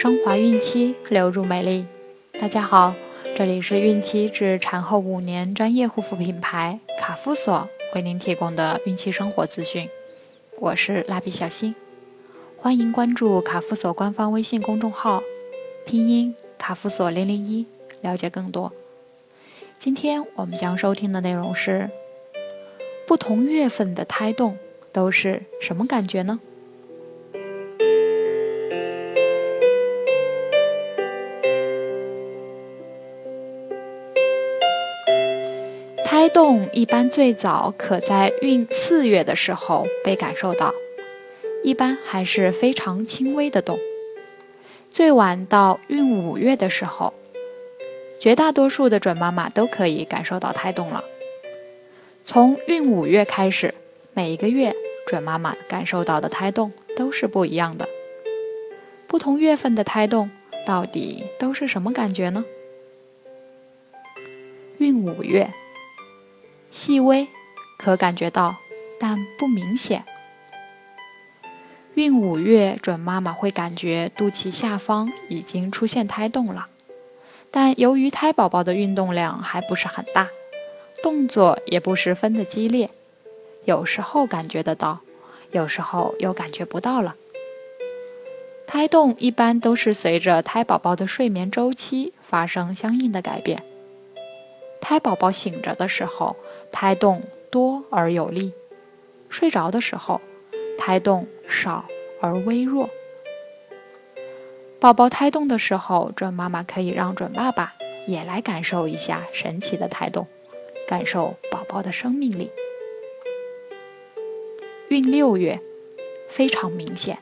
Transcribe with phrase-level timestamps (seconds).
[0.00, 1.86] 升华孕期留住美丽。
[2.40, 2.94] 大家好，
[3.36, 9.90] 这里是孕期至产后五年专业护肤品牌卡夫索为您提供的孕期生活资讯。
[10.58, 11.74] 我是蜡笔小新，
[12.56, 15.22] 欢迎关注卡夫索官方微信公众号，
[15.84, 17.66] 拼音卡夫索零零一，
[18.00, 18.72] 了解更多。
[19.78, 21.90] 今天我们将收听的内容是：
[23.06, 24.56] 不同月份的胎动
[24.92, 26.40] 都是什么感觉呢？
[36.20, 40.74] 胎动一般最早可在孕四月的时候被感受到，
[41.64, 43.78] 一般还是非常轻微的动；
[44.90, 47.14] 最晚到孕五月的时候。
[48.20, 51.02] 绝大多数的准妈妈都可以感受到胎动了。
[52.22, 53.74] 从孕五月开始，
[54.12, 54.74] 每一个月
[55.06, 57.88] 准妈妈感受到的胎动都是不一样的。
[59.06, 60.30] 不同月份的胎动
[60.66, 62.44] 到底都是什么感觉呢？
[64.76, 65.50] 孕五月，
[66.70, 67.26] 细微，
[67.76, 68.56] 可感觉到，
[68.98, 70.04] 但不明显。
[71.94, 76.68] 孕五月准妈妈会感觉肚脐下方已经出现胎动了。
[77.50, 80.28] 但由于胎宝宝的运动量还不是很大，
[81.02, 82.88] 动作也不十分的激烈，
[83.64, 85.00] 有时候感觉得到，
[85.50, 87.16] 有时候又感觉不到了。
[88.68, 93.64] 胎动一般都是随着胎宝宝的睡眠周期发生相应的改变。
[94.90, 96.34] 胎宝宝醒着的时候，
[96.72, 98.50] 胎动多而有力；
[99.28, 100.20] 睡着的时候，
[100.76, 101.84] 胎动少
[102.20, 102.90] 而微弱。
[104.80, 107.72] 宝宝胎动的时候，准妈妈可以让准爸爸
[108.08, 110.26] 也来感受一下神奇的胎动，
[110.88, 112.50] 感受宝宝的生命力。
[114.88, 115.60] 孕六月
[116.28, 117.20] 非常明显，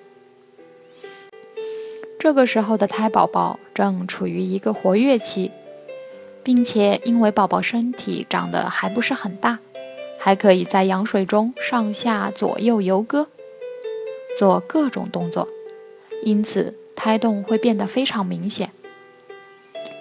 [2.19, 5.53] 这个时候的胎宝宝正处于一个活跃期，
[6.43, 9.59] 并且因为宝宝身体长得还不是很大，
[10.19, 13.29] 还可以在羊水中上下左右游歌，
[14.37, 15.49] 做各种动作，
[16.23, 16.75] 因此。
[17.01, 18.73] 胎动会变得非常明显，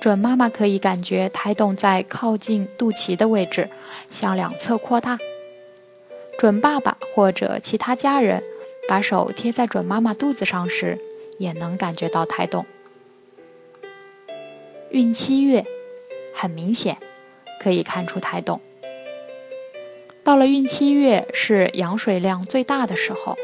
[0.02, 3.70] 准妈妈可以感觉胎动在靠近肚脐的位置
[4.10, 5.20] 向两侧扩大。
[6.40, 8.44] 准爸爸或者其他家人
[8.90, 11.00] 把手贴在准妈妈肚子上时，
[11.38, 12.66] 也能感觉到胎动。
[14.90, 15.64] 孕七月
[16.40, 16.98] 很明显，
[17.60, 18.62] 可以看出胎动。
[20.24, 23.36] 到了孕七月是羊水量最大的时候。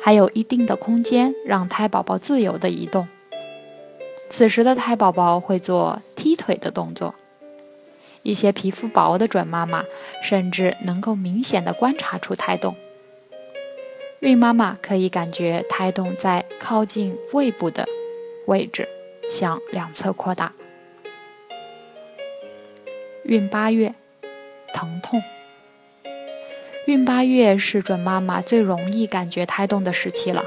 [0.00, 3.08] 还有一定的空间让胎宝宝自由的移动。
[4.28, 7.16] 此时的胎宝宝会做踢腿的动作。
[8.22, 9.84] 一些皮肤薄的准妈妈
[10.22, 12.76] 甚至能够明显的观察出胎动。
[14.20, 17.88] 孕妈妈可以感觉胎动在靠近胃部的
[18.46, 18.88] 位置
[19.28, 20.52] 向两侧扩大。
[23.28, 23.92] 孕八月，
[24.72, 25.20] 疼痛。
[26.86, 30.44] 孕八月是准妈妈最容易感觉胎动的时期了，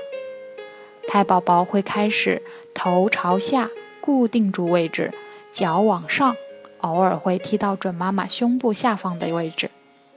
[1.05, 2.41] 胎宝宝会开始
[2.73, 3.69] 头朝下
[3.99, 5.11] 固定住位置，
[5.51, 6.37] 脚往上，
[6.77, 9.69] 偶尔会踢到准妈妈胸部下方的位置，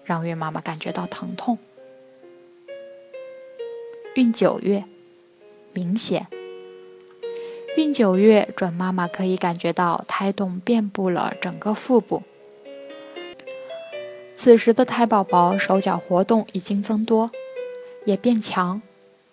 [0.05, 1.59] 让孕妈妈感觉到疼痛。
[4.15, 4.85] 孕九月，
[5.73, 6.29] 明显。
[7.77, 12.23] 孕九月准妈妈可以感觉到胎动遍布了整个腹部。
[14.43, 17.31] 此时的胎宝宝手脚活动已经增多，
[18.05, 18.83] 也变强，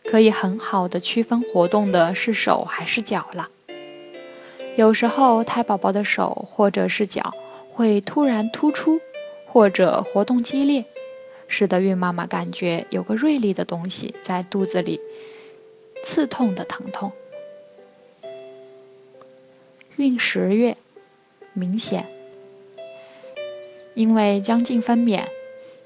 [0.04, 3.50] 可以很好的区分活动的是手还是脚了。
[4.76, 7.34] 有时候胎宝宝的手或者是脚
[7.72, 9.02] 会突然突出，
[9.48, 10.86] 或者活动激烈，
[11.48, 15.02] 使得孕妈妈感觉有个锐利的东西在肚子里
[16.04, 17.12] 刺痛的疼痛。
[19.96, 20.78] 孕十月，
[21.54, 22.19] 明显。
[24.00, 25.26] 因为将近分娩，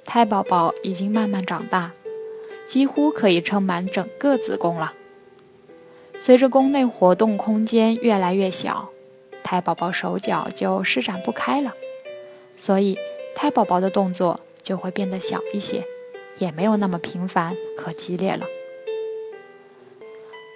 [0.06, 1.94] 胎宝宝已经慢慢长大，
[2.64, 4.94] 几乎可以撑满整个子宫了。
[6.20, 8.92] 随着宫内活动空间越来越小，
[9.44, 11.74] 胎宝宝手脚就施展不开了，
[12.56, 13.00] 所以
[13.34, 15.84] 胎宝宝的动作就会变得小一些，
[16.38, 18.46] 也没有那么频繁和激烈了。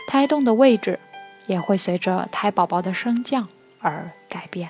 [0.08, 1.00] 胎动的位置
[1.48, 3.48] 也会随着胎宝宝的升降
[3.80, 4.70] 而改变。